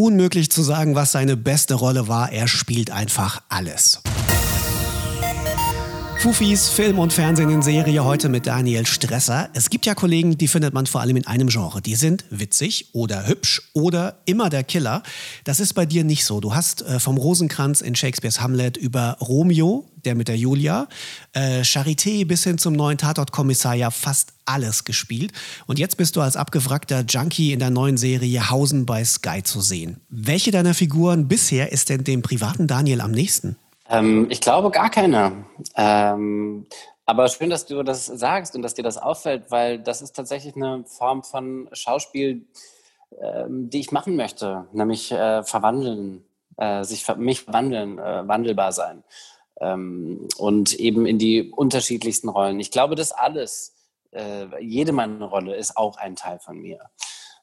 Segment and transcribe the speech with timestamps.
[0.00, 2.32] unmöglich zu sagen, was seine beste Rolle war.
[2.32, 4.00] Er spielt einfach alles.
[6.20, 9.48] Fufis Film und Fernsehen in Serie heute mit Daniel Stresser.
[9.54, 11.80] Es gibt ja Kollegen, die findet man vor allem in einem Genre.
[11.80, 15.02] Die sind witzig oder hübsch oder immer der Killer.
[15.44, 16.40] Das ist bei dir nicht so.
[16.40, 20.88] Du hast äh, vom Rosenkranz in Shakespeares Hamlet über Romeo, der mit der Julia,
[21.32, 25.32] äh, Charité bis hin zum neuen Tatort-Kommissar ja fast alles gespielt.
[25.66, 29.62] Und jetzt bist du als abgewrackter Junkie in der neuen Serie Hausen bei Sky zu
[29.62, 30.02] sehen.
[30.10, 33.56] Welche deiner Figuren bisher ist denn dem privaten Daniel am nächsten?
[33.90, 35.32] Ähm, ich glaube gar keiner.
[35.76, 36.66] Ähm,
[37.06, 40.54] aber schön, dass du das sagst und dass dir das auffällt, weil das ist tatsächlich
[40.54, 42.46] eine Form von Schauspiel,
[43.20, 46.24] ähm, die ich machen möchte, nämlich äh, verwandeln,
[46.56, 49.02] äh, sich mich verwandeln, äh, wandelbar sein
[49.60, 52.60] ähm, und eben in die unterschiedlichsten Rollen.
[52.60, 53.74] Ich glaube, das alles,
[54.12, 56.78] äh, jede meiner Rolle ist auch ein Teil von mir.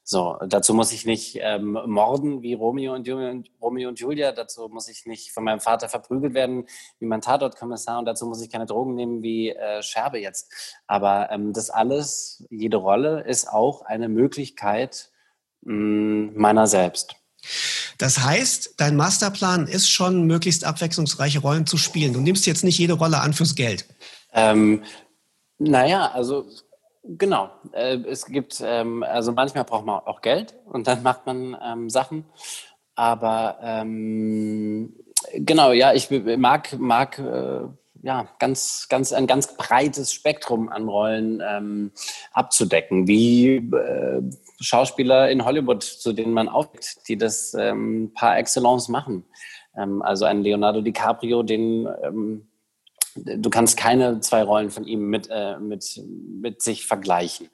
[0.10, 4.32] So, dazu muss ich nicht ähm, morden wie Romeo und, Julia, Romeo und Julia.
[4.32, 6.66] Dazu muss ich nicht von meinem Vater verprügelt werden
[7.00, 8.00] wie mein Tatortkommissar.
[8.00, 10.50] Und dazu muss ich keine Drogen nehmen wie äh, Scherbe jetzt.
[10.88, 15.12] Aber ähm, das alles, jede Rolle ist auch eine Möglichkeit
[15.64, 17.18] mh, mm, meiner selbst.
[17.98, 22.14] Das heißt, dein Masterplan ist schon, möglichst abwechslungsreiche Rollen zu spielen.
[22.14, 23.86] Du nimmst jetzt nicht jede Rolle an fürs Geld.
[24.32, 24.84] Ähm,
[25.58, 26.46] naja, also
[27.08, 27.50] Genau.
[27.72, 31.90] Äh, es gibt, ähm, also manchmal braucht man auch Geld und dann macht man ähm,
[31.90, 32.26] Sachen.
[32.96, 34.94] Aber ähm,
[35.34, 37.62] genau, ja, ich mag, mag äh,
[38.04, 41.92] ja, ganz, ganz, ein ganz breites Spektrum an Rollen
[42.32, 44.22] abzudecken, wie äh,
[44.60, 47.52] Schauspieler in Hollywood, zu denen man aufgeht, die das
[48.14, 49.26] par excellence machen.
[49.74, 51.88] Also ein Leonardo DiCaprio, den
[53.18, 57.50] du kannst keine zwei Rollen von ihm mit, äh, mit, mit sich vergleichen.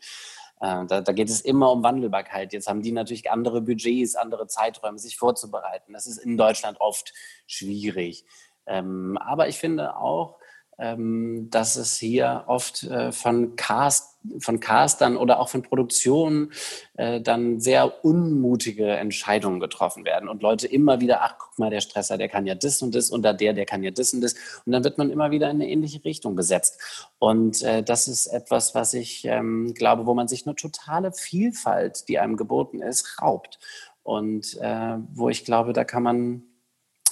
[0.61, 2.53] Äh, da, da, geht es immer um Wandelbarkeit.
[2.53, 5.93] Jetzt haben die natürlich andere Budgets, andere Zeiträume, sich vorzubereiten.
[5.93, 7.13] Das ist in Deutschland oft
[7.47, 8.25] schwierig.
[8.65, 10.37] Ähm, aber ich finde auch,
[10.77, 16.51] ähm, dass es hier oft äh, von, Cast, von Castern oder auch von Produktionen
[16.95, 21.81] äh, dann sehr unmutige Entscheidungen getroffen werden und Leute immer wieder, ach guck mal, der
[21.81, 24.35] Stresser, der kann ja das und das und der, der kann ja das und das
[24.65, 26.79] und dann wird man immer wieder in eine ähnliche Richtung besetzt.
[27.19, 32.07] Und äh, das ist etwas, was ich ähm, glaube, wo man sich eine totale Vielfalt,
[32.07, 33.59] die einem geboten ist, raubt.
[34.03, 36.43] Und äh, wo ich glaube, da kann man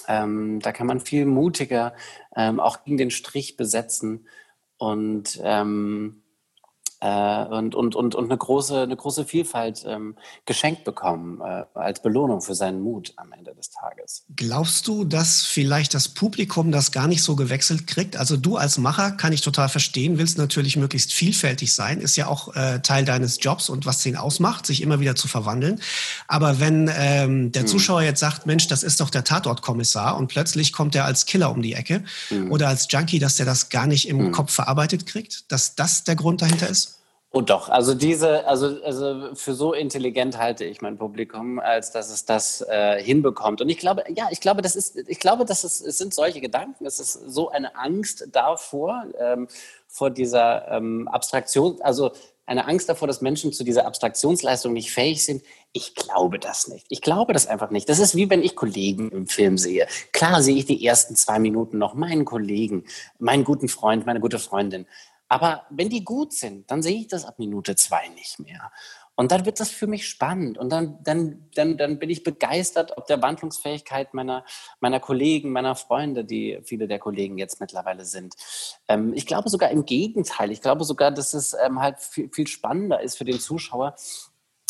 [0.08, 1.94] ähm, da kann man viel mutiger
[2.36, 4.26] ähm, auch gegen den Strich besetzen.
[4.78, 6.21] Und ähm,
[7.02, 10.14] äh, und, und, und, und eine, große, eine große Vielfalt ähm,
[10.46, 14.24] geschenkt bekommen äh, als Belohnung für seinen Mut am Ende des Tages.
[14.36, 18.16] Glaubst du, dass vielleicht das Publikum das gar nicht so gewechselt kriegt?
[18.16, 22.28] Also du als Macher kann ich total verstehen, willst natürlich möglichst vielfältig sein, ist ja
[22.28, 25.80] auch äh, Teil deines Jobs und was den ausmacht, sich immer wieder zu verwandeln.
[26.28, 27.68] Aber wenn ähm, der hm.
[27.68, 31.50] Zuschauer jetzt sagt, Mensch, das ist doch der Tatortkommissar und plötzlich kommt er als Killer
[31.50, 32.52] um die Ecke hm.
[32.52, 34.32] oder als Junkie, dass der das gar nicht im hm.
[34.32, 36.91] Kopf verarbeitet kriegt, dass das der Grund dahinter ist?
[37.34, 42.10] Oh doch, also diese, also, also für so intelligent halte ich mein Publikum, als dass
[42.10, 43.62] es das äh, hinbekommt.
[43.62, 46.42] Und ich glaube, ja, ich glaube, das ist, ich glaube, dass es, es sind solche
[46.42, 49.48] Gedanken, es ist so eine Angst davor, ähm,
[49.88, 52.12] vor dieser ähm, Abstraktion, also
[52.44, 55.42] eine Angst davor, dass Menschen zu dieser Abstraktionsleistung nicht fähig sind.
[55.72, 56.84] Ich glaube das nicht.
[56.90, 57.88] Ich glaube das einfach nicht.
[57.88, 59.86] Das ist wie wenn ich Kollegen im Film sehe.
[60.12, 62.84] Klar sehe ich die ersten zwei Minuten noch meinen Kollegen,
[63.18, 64.86] meinen guten Freund, meine gute Freundin.
[65.32, 68.70] Aber wenn die gut sind, dann sehe ich das ab Minute zwei nicht mehr.
[69.14, 70.58] Und dann wird das für mich spannend.
[70.58, 74.44] Und dann, dann, dann, dann bin ich begeistert ob der Wandlungsfähigkeit meiner,
[74.80, 78.34] meiner Kollegen, meiner Freunde, die viele der Kollegen jetzt mittlerweile sind.
[78.88, 80.50] Ähm, ich glaube sogar im Gegenteil.
[80.50, 83.94] Ich glaube sogar, dass es ähm, halt viel, viel spannender ist für den Zuschauer,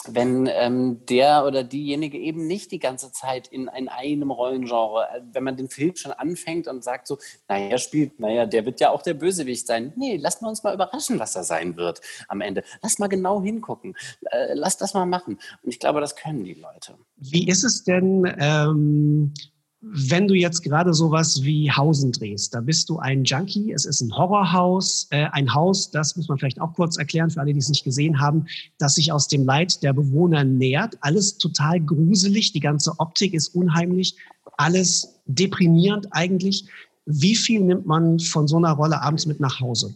[0.09, 5.21] wenn ähm, der oder diejenige eben nicht die ganze Zeit in, in einem Rollengenre, äh,
[5.33, 7.19] wenn man den Film schon anfängt und sagt so,
[7.49, 9.93] naja, spielt, naja, der wird ja auch der Bösewicht sein.
[9.97, 12.65] Nee, lass mal uns mal überraschen, was er sein wird am Ende.
[12.83, 13.95] Lass mal genau hingucken.
[14.31, 15.39] Äh, lass das mal machen.
[15.63, 16.97] Und ich glaube, das können die Leute.
[17.17, 19.35] Wie ist es denn, ähm,
[19.83, 24.01] wenn du jetzt gerade sowas wie Hausen drehst, da bist du ein Junkie, es ist
[24.01, 27.59] ein Horrorhaus, äh, ein Haus, das muss man vielleicht auch kurz erklären für alle, die
[27.59, 28.47] es nicht gesehen haben,
[28.79, 30.97] das sich aus dem Leid der Bewohner nährt.
[31.01, 34.17] Alles total gruselig, die ganze Optik ist unheimlich,
[34.57, 36.67] alles deprimierend eigentlich.
[37.05, 39.95] Wie viel nimmt man von so einer Rolle abends mit nach Hause?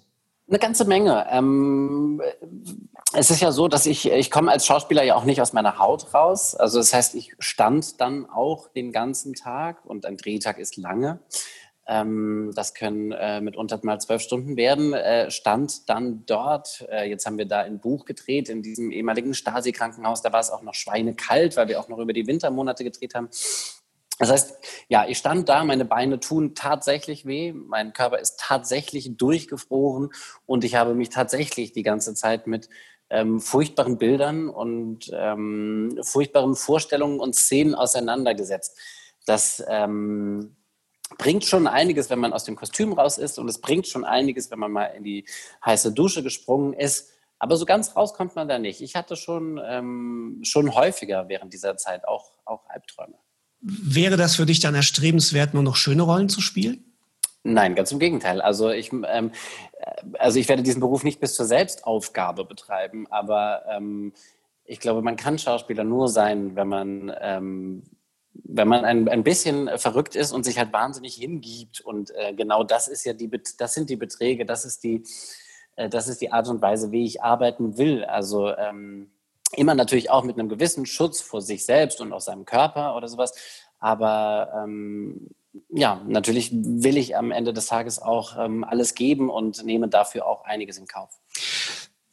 [0.49, 1.27] Eine ganze Menge.
[1.31, 2.21] Ähm,
[3.13, 5.79] es ist ja so, dass ich, ich komme als Schauspieler ja auch nicht aus meiner
[5.79, 6.55] Haut raus.
[6.55, 11.21] Also das heißt, ich stand dann auch den ganzen Tag und ein Drehtag ist lange.
[11.87, 16.85] ähm, das können äh, mitunter mal zwölf Stunden werden, äh, stand dann dort.
[16.91, 20.21] Äh, jetzt haben wir da ein Buch gedreht in diesem ehemaligen Stasi-Krankenhaus.
[20.23, 23.29] Da war es auch noch schweinekalt, weil wir auch noch über die Wintermonate gedreht haben.
[24.19, 24.57] Das heißt,
[24.89, 30.09] ja, ich stand da, meine Beine tun tatsächlich weh, mein Körper ist tatsächlich durchgefroren
[30.47, 32.71] und ich habe mich tatsächlich die ganze Zeit mit
[33.11, 38.79] ähm, furchtbaren Bildern und ähm, furchtbaren Vorstellungen und Szenen auseinandergesetzt.
[39.27, 40.57] Das ähm,
[41.19, 44.51] bringt schon einiges, wenn man aus dem Kostüm raus ist und es bringt schon einiges,
[44.51, 45.25] wenn man mal in die
[45.65, 47.11] heiße Dusche gesprungen ist.
[47.39, 48.81] Aber so ganz raus kommt man da nicht.
[48.81, 53.19] Ich hatte schon, ähm, schon häufiger während dieser Zeit auch, auch Albträume.
[53.61, 56.96] Wäre das für dich dann erstrebenswert, nur noch schöne Rollen zu spielen?
[57.47, 58.41] Nein, ganz im Gegenteil.
[58.41, 59.31] Also ich, ähm,
[60.19, 64.13] also ich werde diesen Beruf nicht bis zur Selbstaufgabe betreiben, aber ähm,
[64.65, 67.85] ich glaube, man kann Schauspieler nur sein, wenn man, ähm,
[68.33, 71.81] wenn man ein, ein bisschen verrückt ist und sich halt wahnsinnig hingibt.
[71.81, 75.05] Und äh, genau das ist ja die, das sind die Beträge, das ist die,
[75.77, 78.05] äh, das ist die Art und Weise, wie ich arbeiten will.
[78.05, 79.13] Also ähm,
[79.53, 83.07] immer natürlich auch mit einem gewissen Schutz vor sich selbst und auch seinem Körper oder
[83.07, 83.33] sowas.
[83.79, 85.29] Aber ähm,
[85.69, 90.27] ja, natürlich will ich am Ende des Tages auch ähm, alles geben und nehme dafür
[90.27, 91.11] auch einiges in Kauf.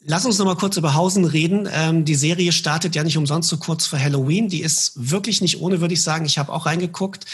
[0.06, 1.66] Lass uns noch mal kurz über Hausen reden.
[1.72, 4.48] Ähm, die Serie startet ja nicht umsonst so kurz vor Halloween.
[4.48, 6.26] Die ist wirklich nicht ohne, würde ich sagen.
[6.26, 7.24] Ich habe auch reingeguckt.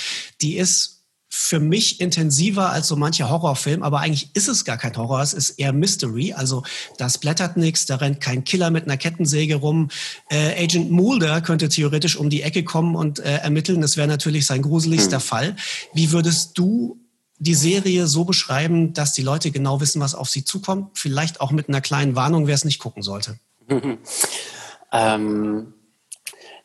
[0.41, 1.00] Die ist
[1.33, 5.33] für mich intensiver als so mancher Horrorfilm, aber eigentlich ist es gar kein Horror, es
[5.33, 6.33] ist eher Mystery.
[6.33, 6.65] Also
[6.99, 9.91] da blättert nichts, da rennt kein Killer mit einer Kettensäge rum.
[10.29, 13.81] Äh, Agent Mulder könnte theoretisch um die Ecke kommen und äh, ermitteln.
[13.81, 15.23] Das wäre natürlich sein gruseligster mhm.
[15.23, 15.57] Fall.
[15.95, 16.99] Wie würdest du
[17.39, 20.99] die Serie so beschreiben, dass die Leute genau wissen, was auf sie zukommt?
[20.99, 23.39] Vielleicht auch mit einer kleinen Warnung, wer es nicht gucken sollte.
[24.93, 25.75] ähm,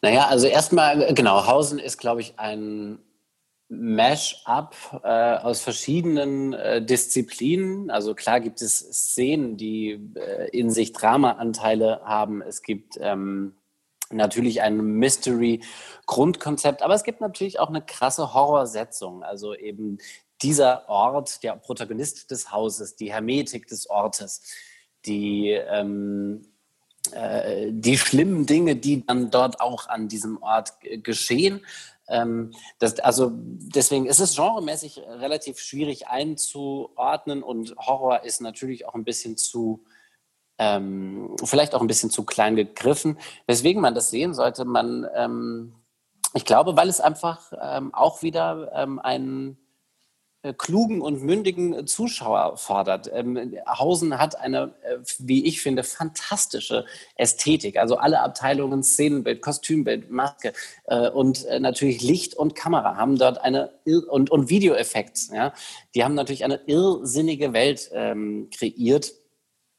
[0.02, 2.98] naja, also erstmal, genau, Hausen ist, glaube ich, ein
[3.68, 7.90] Mash-up äh, aus verschiedenen äh, Disziplinen.
[7.90, 12.42] Also klar gibt es Szenen, die äh, in sich Drama-Anteile haben.
[12.42, 13.56] Es gibt ähm,
[14.12, 19.24] natürlich ein Mystery-Grundkonzept, aber es gibt natürlich auch eine krasse Horrorsetzung.
[19.24, 19.98] Also eben
[20.42, 24.44] dieser Ort, der Protagonist des Hauses, die Hermetik des Ortes,
[25.06, 26.55] die ähm, äh,
[27.08, 31.62] die schlimmen Dinge, die dann dort auch an diesem Ort geschehen,
[32.08, 38.94] ähm, das, also deswegen ist es genremäßig relativ schwierig einzuordnen und Horror ist natürlich auch
[38.94, 39.84] ein bisschen zu,
[40.58, 43.18] ähm, vielleicht auch ein bisschen zu klein gegriffen.
[43.48, 45.74] Weswegen man das sehen sollte, man, ähm,
[46.34, 49.65] ich glaube, weil es einfach ähm, auch wieder ähm, ein äh,
[50.54, 53.10] klugen und mündigen Zuschauer fordert.
[53.14, 57.78] Ähm, Hausen hat eine, äh, wie ich finde, fantastische Ästhetik.
[57.78, 60.54] Also alle Abteilungen, Szenenbild, Kostümbild, Maske
[60.86, 65.34] äh, und natürlich Licht und Kamera haben dort eine und, und Videoeffekte.
[65.34, 65.54] Ja,
[65.94, 69.14] die haben natürlich eine irrsinnige Welt ähm, kreiert.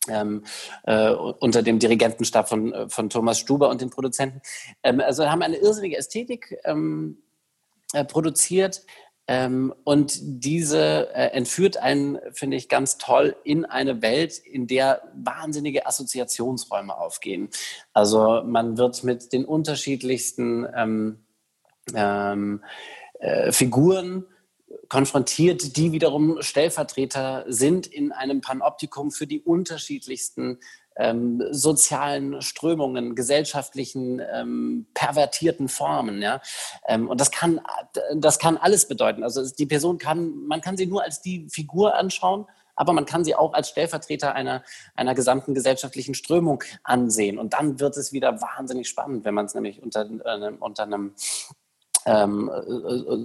[0.08, 0.44] Ähm,
[0.84, 4.40] äh, unter dem Dirigentenstab von, von Thomas Stuber und den Produzenten.
[4.84, 7.18] Ähm, also haben eine irrsinnige Ästhetik ähm,
[7.92, 8.82] äh, produziert,
[9.28, 15.02] ähm, und diese äh, entführt einen, finde ich, ganz toll in eine Welt, in der
[15.14, 17.48] wahnsinnige Assoziationsräume aufgehen.
[17.92, 21.24] Also man wird mit den unterschiedlichsten ähm,
[21.94, 22.62] ähm,
[23.18, 24.26] äh, Figuren
[24.88, 30.58] konfrontiert, die wiederum Stellvertreter sind in einem Panoptikum für die unterschiedlichsten
[30.96, 36.22] ähm, sozialen Strömungen, gesellschaftlichen ähm, pervertierten Formen.
[36.22, 36.40] Ja?
[36.88, 37.60] Ähm, und das kann,
[38.14, 39.22] das kann alles bedeuten.
[39.22, 42.46] Also die Person kann, man kann sie nur als die Figur anschauen,
[42.76, 44.62] aber man kann sie auch als Stellvertreter einer,
[44.94, 47.38] einer gesamten gesellschaftlichen Strömung ansehen.
[47.38, 51.14] Und dann wird es wieder wahnsinnig spannend, wenn man es nämlich unter, äh, unter einem
[52.06, 52.50] ähm,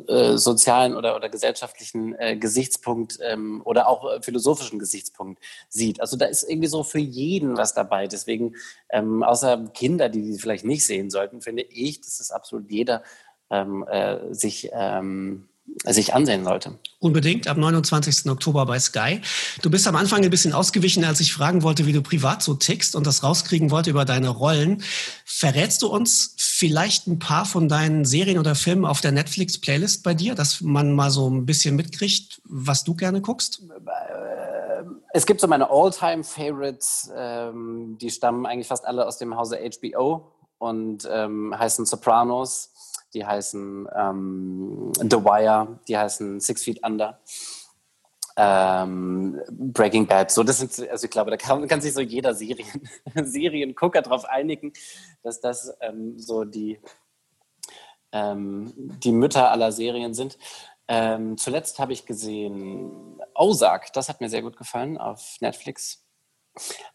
[0.07, 6.01] äh, äh, sozialen oder, oder gesellschaftlichen äh, Gesichtspunkt ähm, oder auch äh, philosophischen Gesichtspunkt sieht.
[6.01, 8.07] Also da ist irgendwie so für jeden was dabei.
[8.07, 8.55] Deswegen,
[8.89, 13.03] ähm, außer Kinder, die die vielleicht nicht sehen sollten, finde ich, dass das absolut jeder
[13.51, 15.47] ähm, äh, sich ähm,
[15.85, 16.77] sich ansehen sollte.
[16.99, 18.29] Unbedingt, ab 29.
[18.29, 19.21] Oktober bei Sky.
[19.61, 22.53] Du bist am Anfang ein bisschen ausgewichen, als ich fragen wollte, wie du privat so
[22.53, 24.83] tickst und das rauskriegen wollte über deine Rollen.
[25.25, 30.13] Verrätst du uns vielleicht ein paar von deinen Serien oder Filmen auf der Netflix-Playlist bei
[30.13, 33.63] dir, dass man mal so ein bisschen mitkriegt, was du gerne guckst?
[33.63, 39.57] Äh, es gibt so meine All-Time-Favorites, ähm, die stammen eigentlich fast alle aus dem Hause
[39.57, 42.69] HBO und ähm, heißen Sopranos,
[43.13, 47.19] die heißen ähm, The Wire, die heißen Six Feet Under.
[48.37, 52.33] Ähm, Breaking Bad, so das sind, also ich glaube, da kann, kann sich so jeder
[52.33, 54.71] Serien, Seriengucker darauf einigen,
[55.21, 56.79] dass das ähm, so die,
[58.13, 60.37] ähm, die Mütter aller Serien sind.
[60.87, 66.05] Ähm, zuletzt habe ich gesehen Ozark, das hat mir sehr gut gefallen auf Netflix.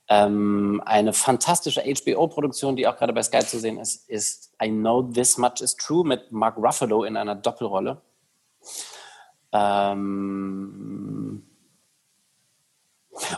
[0.09, 5.03] Ähm, eine fantastische HBO-Produktion, die auch gerade bei Sky zu sehen ist, ist I Know
[5.03, 8.01] This Much Is True mit Mark Ruffalo in einer Doppelrolle.
[9.53, 11.06] Ähm,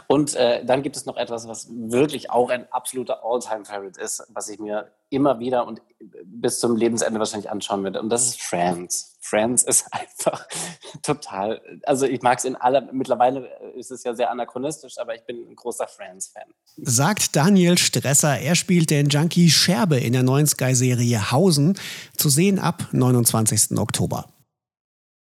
[0.07, 4.49] und äh, dann gibt es noch etwas, was wirklich auch ein absoluter All-Time-Favorite ist, was
[4.49, 5.81] ich mir immer wieder und
[6.25, 8.01] bis zum Lebensende wahrscheinlich anschauen werde.
[8.01, 9.17] Und das ist Friends.
[9.21, 10.47] Friends ist einfach
[11.03, 15.25] total, also ich mag es in aller, mittlerweile ist es ja sehr anachronistisch, aber ich
[15.25, 16.49] bin ein großer Friends-Fan.
[16.77, 21.79] Sagt Daniel Stresser, er spielt den Junkie Scherbe in der neuen Sky-Serie Hausen,
[22.17, 23.79] zu sehen ab 29.
[23.79, 24.27] Oktober.